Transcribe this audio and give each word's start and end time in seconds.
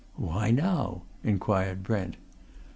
"Why, 0.15 0.49
now?" 0.49 1.03
inquired 1.23 1.83
Brent. 1.83 2.17